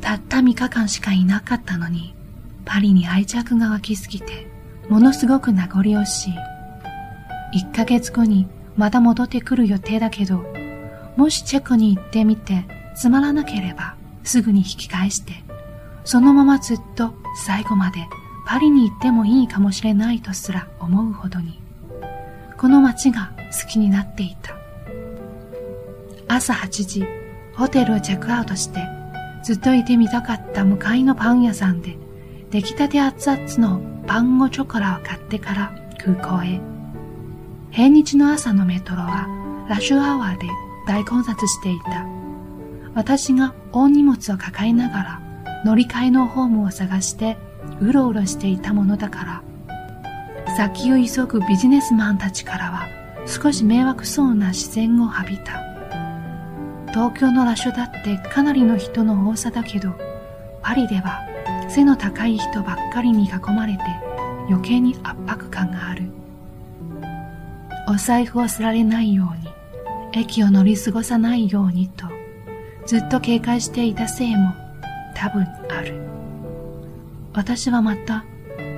[0.00, 2.14] たった3日間しかいなかったのに、
[2.64, 4.46] パリに愛着が湧きすぎて、
[4.88, 6.34] ものすごく名残惜しい。
[7.64, 10.44] 1ヶ月後にまた戻ってくる予定だけど、
[11.16, 12.64] もしチェコに行ってみて
[12.94, 15.32] つまらなければすぐに引き返して、
[16.04, 17.12] そのままずっと
[17.46, 18.06] 最後まで
[18.46, 21.60] パリに行ってもいいかもしれないとすら思うほどに、
[22.56, 24.54] この街が好きになっていた。
[26.28, 27.04] 朝8時、
[27.54, 28.97] ホテルをチェックアウトして、
[29.48, 31.96] ずっといてみたかった向かいのパン屋さんで、
[32.50, 36.60] 出来たて熱々のパンゴチョコラを買ってから空港へ。
[37.70, 39.26] 平日の朝のメトロは
[39.66, 40.46] ラッシュアワーで
[40.86, 42.06] 大混雑していた。
[42.94, 45.22] 私が大荷物を抱えながら
[45.64, 47.38] 乗り換えのホームを探して
[47.80, 49.42] うろうろしていたものだか
[50.46, 52.86] ら、先を急ぐビジネスマンたちからは
[53.26, 55.67] 少し迷惑そうな視線を浴びた。
[56.90, 59.94] 東京のラッシュだってかなりの人の多さだけど、
[60.62, 61.20] パリでは
[61.68, 63.80] 背の高い人ばっかりに囲まれて
[64.48, 66.10] 余計に圧迫感がある。
[67.88, 69.48] お財布をすられないように、
[70.12, 72.06] 駅を乗り過ごさないようにと、
[72.86, 74.52] ずっと警戒していたせいも
[75.14, 75.94] 多分ある。
[77.34, 78.24] 私はまた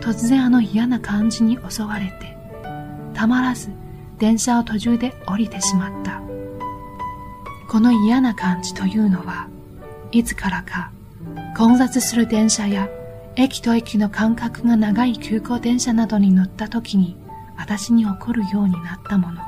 [0.00, 2.36] 突然あの嫌な感じに襲われて、
[3.14, 3.70] たまらず
[4.18, 6.20] 電車を途中で降りてしまった。
[7.68, 9.48] この嫌な感じというのは、
[10.10, 10.90] いつからか
[11.56, 12.88] 混雑する電車や
[13.36, 17.16] 駅と駅の間隔が長い急行電車などに乗った時に
[17.56, 19.42] 私に起こるようになったもの。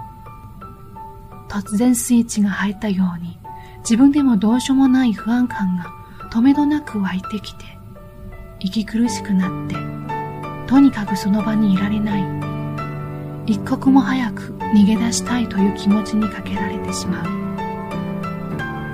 [1.48, 3.36] 突然スイッチが入ったように
[3.78, 5.86] 自分でもどうしようもない不安感が
[6.30, 7.64] 止めどなく湧いてきて
[8.60, 9.74] 息苦しくなって
[10.68, 12.24] とにかくその場にいられない
[13.46, 17.49] 一刻も早く逃げ出したいという気持ちにかけられてしまう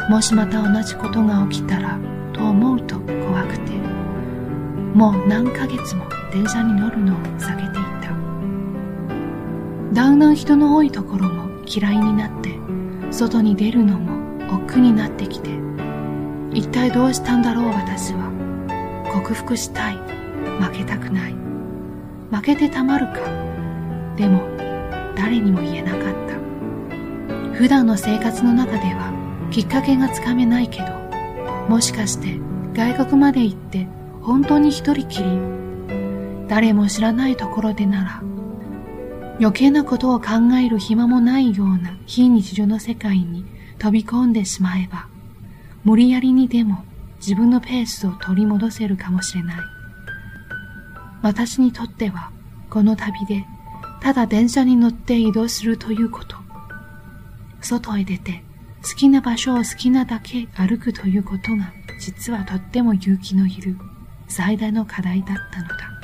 [0.09, 1.99] もしまた同じことが起きたら
[2.33, 3.77] と思うと怖くて。
[4.97, 8.13] もう何ヶ月も電車に乗るのを避けていた。
[9.93, 12.59] だんだん人の多いところも嫌いになって
[13.11, 15.51] 外に出るのも億劫になってきて。
[16.55, 18.33] 一体どうしたんだろう私は。
[19.13, 19.97] 克服したい。
[20.61, 21.35] 負けたくない。
[22.31, 23.21] 負けてたまるか。
[24.17, 24.41] でも
[25.15, 27.55] 誰にも言えなかった。
[27.55, 29.13] 普段の生活の中では
[29.57, 30.89] きっかけがつかめないけど
[31.67, 32.39] もしかして
[32.75, 33.89] 外国まで行って
[34.21, 35.41] 本当に一人きり
[36.47, 38.21] 誰も知らないところでなら
[39.41, 43.47] 余計なことを考える暇もないような非日常の世界に
[43.79, 45.09] 飛び込んでしまえば
[45.85, 46.85] 無理やりにでも
[47.17, 49.57] 自分のペースを取り戻せるかもしれない。
[51.23, 52.31] 私にとっては
[52.69, 53.47] この旅で
[54.03, 56.37] ただ電車に乗って移動するということ。
[57.63, 58.45] 外へ出て
[58.83, 63.77] 好きな場所を好きなだけ歩くということが実はとっても勇気のいる
[64.29, 65.96] 最大の課題だったのだ。